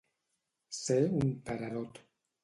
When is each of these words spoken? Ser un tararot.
Ser 0.77 0.97
un 1.17 1.29
tararot. 1.49 2.01